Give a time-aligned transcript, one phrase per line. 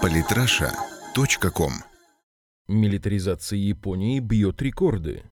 [0.00, 1.72] Политраша.ком
[2.68, 5.24] Милитаризация Японии бьет рекорды.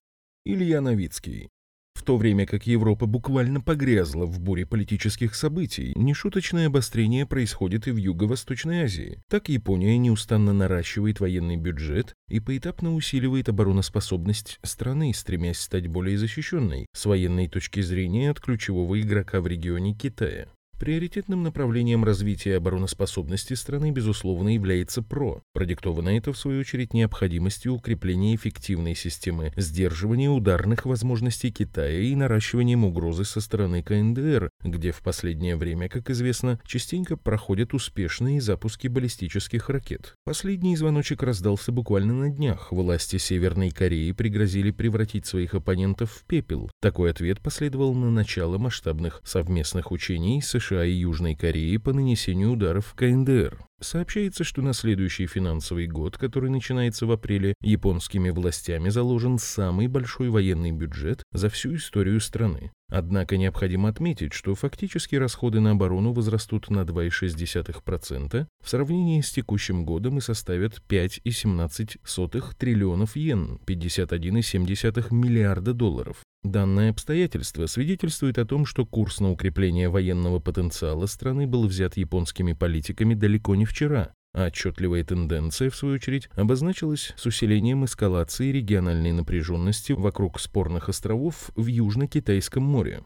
[0.45, 1.49] Илья Новицкий.
[1.93, 7.91] В то время как Европа буквально погрязла в буре политических событий, нешуточное обострение происходит и
[7.91, 9.21] в Юго-Восточной Азии.
[9.29, 16.87] Так Япония неустанно наращивает военный бюджет и поэтапно усиливает обороноспособность страны, стремясь стать более защищенной
[16.93, 20.47] с военной точки зрения от ключевого игрока в регионе Китая.
[20.81, 25.43] Приоритетным направлением развития обороноспособности страны, безусловно, является ПРО.
[25.53, 32.83] Продиктовано это, в свою очередь, необходимостью укрепления эффективной системы сдерживания ударных возможностей Китая и наращиванием
[32.83, 39.69] угрозы со стороны КНДР, где в последнее время, как известно, частенько проходят успешные запуски баллистических
[39.69, 40.15] ракет.
[40.23, 42.71] Последний звоночек раздался буквально на днях.
[42.71, 46.71] Власти Северной Кореи пригрозили превратить своих оппонентов в пепел.
[46.81, 52.51] Такой ответ последовал на начало масштабных совместных учений США США и Южной Кореи по нанесению
[52.51, 53.70] ударов в КНДР.
[53.81, 60.29] Сообщается, что на следующий финансовый год, который начинается в апреле, японскими властями заложен самый большой
[60.29, 62.71] военный бюджет за всю историю страны.
[62.91, 69.85] Однако необходимо отметить, что фактически расходы на оборону возрастут на 2,6% в сравнении с текущим
[69.85, 76.17] годом и составят 5,17 триллионов йен, 51,7 миллиарда долларов.
[76.43, 82.53] Данное обстоятельство свидетельствует о том, что курс на укрепление военного потенциала страны был взят японскими
[82.53, 89.11] политиками далеко не вчера, а отчетливая тенденция, в свою очередь, обозначилась с усилением эскалации региональной
[89.11, 93.03] напряженности вокруг спорных островов в Южно-Китайском море.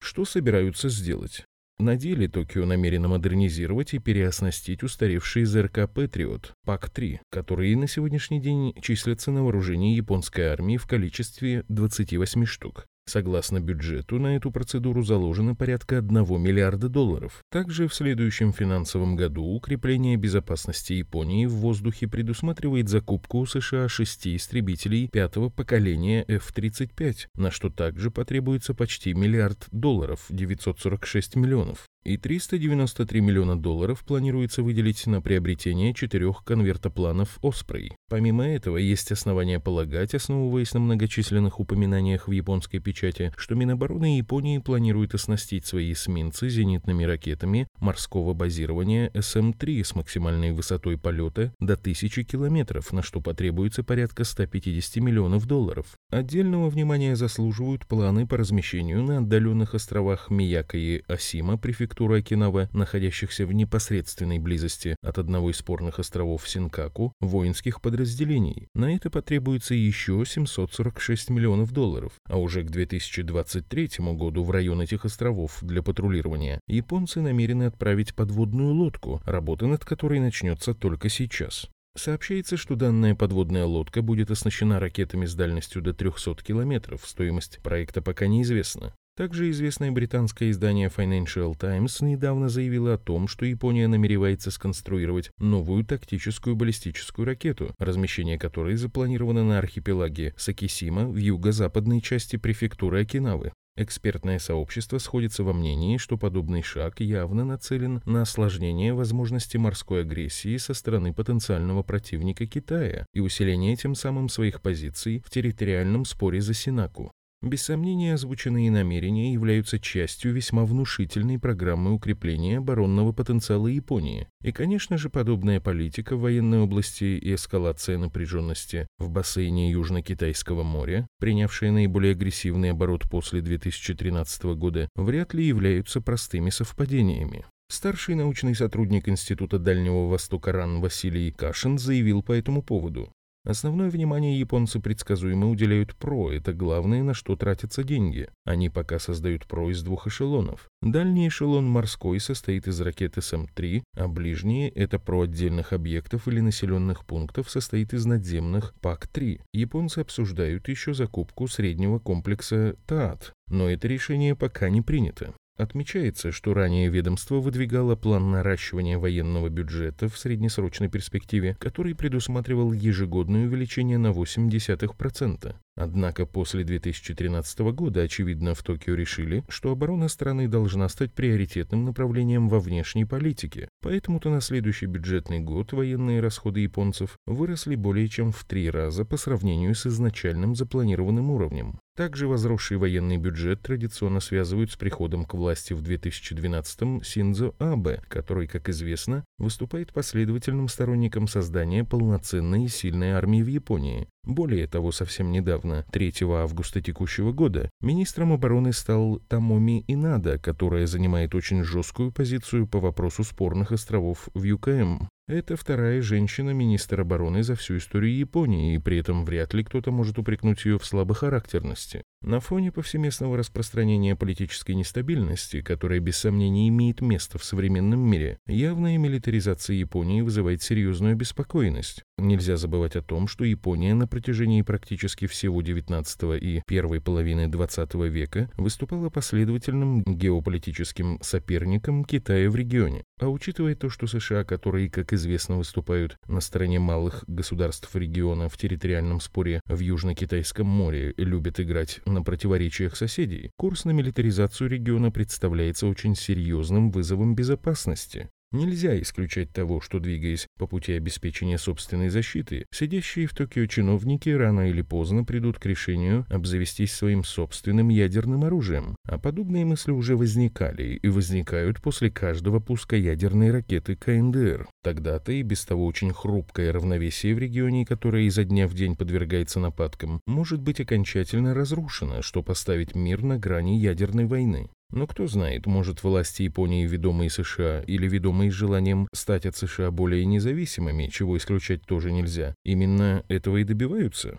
[0.00, 1.44] Что собираются сделать?
[1.78, 8.74] На деле Токио намерено модернизировать и переоснастить устаревшие ЗРК «Патриот» ПАК-3, которые на сегодняшний день
[8.80, 12.86] числятся на вооружении японской армии в количестве 28 штук.
[13.06, 17.42] Согласно бюджету, на эту процедуру заложено порядка 1 миллиарда долларов.
[17.50, 24.36] Также в следующем финансовом году укрепление безопасности Японии в воздухе предусматривает закупку у США шести
[24.36, 33.20] истребителей пятого поколения F-35, на что также потребуется почти миллиард долларов, 946 миллионов и 393
[33.20, 37.96] миллиона долларов планируется выделить на приобретение четырех конвертопланов «Оспрей».
[38.10, 44.58] Помимо этого, есть основания полагать, основываясь на многочисленных упоминаниях в японской печати, что Минобороны Японии
[44.58, 52.24] планирует оснастить свои эсминцы зенитными ракетами морского базирования СМ-3 с максимальной высотой полета до 1000
[52.24, 55.86] километров, на что потребуется порядка 150 миллионов долларов.
[56.10, 62.68] Отдельного внимания заслуживают планы по размещению на отдаленных островах Мияка и Осима префектуры префектуры Окинава,
[62.72, 68.66] находящихся в непосредственной близости от одного из спорных островов Синкаку, воинских подразделений.
[68.74, 75.04] На это потребуется еще 746 миллионов долларов, а уже к 2023 году в район этих
[75.04, 81.68] островов для патрулирования японцы намерены отправить подводную лодку, работа над которой начнется только сейчас.
[81.96, 87.06] Сообщается, что данная подводная лодка будет оснащена ракетами с дальностью до 300 километров.
[87.06, 88.92] Стоимость проекта пока неизвестна.
[89.16, 95.84] Также известное британское издание Financial Times недавно заявило о том, что Япония намеревается сконструировать новую
[95.84, 103.52] тактическую баллистическую ракету, размещение которой запланировано на архипелаге Сакисима в юго-западной части префектуры Окинавы.
[103.76, 110.56] Экспертное сообщество сходится во мнении, что подобный шаг явно нацелен на осложнение возможности морской агрессии
[110.56, 116.54] со стороны потенциального противника Китая и усиление тем самым своих позиций в территориальном споре за
[116.54, 117.12] Синаку.
[117.44, 124.28] Без сомнения, озвученные намерения являются частью весьма внушительной программы укрепления оборонного потенциала Японии.
[124.42, 131.06] И, конечно же, подобная политика в военной области и эскалация напряженности в бассейне Южно-Китайского моря,
[131.20, 137.44] принявшая наиболее агрессивный оборот после 2013 года, вряд ли являются простыми совпадениями.
[137.68, 143.12] Старший научный сотрудник Института Дальнего Востока РАН Василий Кашин заявил по этому поводу.
[143.44, 148.30] Основное внимание японцы предсказуемо уделяют ПРО, это главное, на что тратятся деньги.
[148.46, 150.70] Они пока создают ПРО из двух эшелонов.
[150.80, 157.04] Дальний эшелон морской состоит из ракет СМ-3, а ближние— это ПРО отдельных объектов или населенных
[157.04, 159.42] пунктов, состоит из надземных ПАК-3.
[159.52, 165.34] Японцы обсуждают еще закупку среднего комплекса ТААТ, но это решение пока не принято.
[165.56, 173.46] Отмечается, что ранее ведомство выдвигало план наращивания военного бюджета в среднесрочной перспективе, который предусматривал ежегодное
[173.46, 175.54] увеличение на 0,8%.
[175.76, 182.48] Однако после 2013 года, очевидно, в Токио решили, что оборона страны должна стать приоритетным направлением
[182.48, 183.68] во внешней политике.
[183.82, 189.16] Поэтому-то на следующий бюджетный год военные расходы японцев выросли более чем в три раза по
[189.16, 191.80] сравнению с изначальным запланированным уровнем.
[191.96, 198.48] Также возросший военный бюджет традиционно связывают с приходом к власти в 2012-м Синдзо Абе, который,
[198.48, 204.08] как известно, выступает последовательным сторонником создания полноценной и сильной армии в Японии.
[204.26, 211.34] Более того, совсем недавно, 3 августа текущего года, министром обороны стал Тамоми Инада, которая занимает
[211.34, 215.08] очень жесткую позицию по вопросу спорных островов в ЮКМ.
[215.26, 220.18] Это вторая женщина-министр обороны за всю историю Японии, и при этом вряд ли кто-то может
[220.18, 222.02] упрекнуть ее в слабохарактерности.
[222.20, 228.98] На фоне повсеместного распространения политической нестабильности, которая без сомнения имеет место в современном мире, явная
[228.98, 232.02] милитаризация Японии вызывает серьезную обеспокоенность.
[232.18, 238.08] Нельзя забывать о том, что Япония на протяжении практически всего XIX и первой половины XX
[238.08, 243.04] века выступала последовательным геополитическим соперником Китая в регионе.
[243.20, 248.56] А учитывая то, что США, которые, как известно, выступают на стороне малых государств региона в
[248.56, 255.86] территориальном споре в Южно-Китайском море, любят играть на противоречиях соседей, курс на милитаризацию региона представляется
[255.86, 258.28] очень серьезным вызовом безопасности.
[258.54, 264.70] Нельзя исключать того, что, двигаясь по пути обеспечения собственной защиты, сидящие в Токио чиновники рано
[264.70, 268.94] или поздно придут к решению обзавестись своим собственным ядерным оружием.
[269.08, 274.68] А подобные мысли уже возникали и возникают после каждого пуска ядерной ракеты КНДР.
[274.84, 279.58] Тогда-то и без того очень хрупкое равновесие в регионе, которое изо дня в день подвергается
[279.58, 284.70] нападкам, может быть окончательно разрушено, что поставить мир на грани ядерной войны.
[284.90, 290.24] Но кто знает, может власти Японии, ведомые США или ведомые желанием стать от США более
[290.24, 294.38] независимыми, чего исключать тоже нельзя, именно этого и добиваются?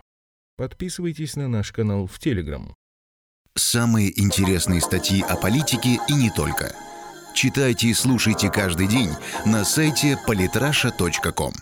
[0.56, 2.74] Подписывайтесь на наш канал в Телеграм.
[3.54, 6.74] Самые интересные статьи о политике и не только.
[7.34, 9.10] Читайте и слушайте каждый день
[9.44, 11.52] на сайте polytrasha.com.